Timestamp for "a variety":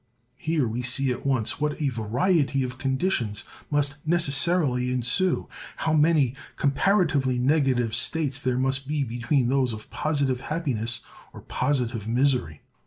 1.79-2.63